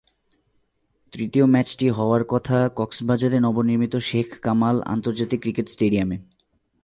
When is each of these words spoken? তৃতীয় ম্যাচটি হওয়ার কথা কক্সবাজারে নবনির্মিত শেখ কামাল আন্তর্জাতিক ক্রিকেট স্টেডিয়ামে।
তৃতীয় 1.13 1.45
ম্যাচটি 1.45 1.87
হওয়ার 1.89 2.23
কথা 2.23 2.57
কক্সবাজারে 2.75 3.37
নবনির্মিত 3.39 3.93
শেখ 4.01 4.27
কামাল 4.41 4.75
আন্তর্জাতিক 4.85 5.39
ক্রিকেট 5.41 5.67
স্টেডিয়ামে। 5.69 6.17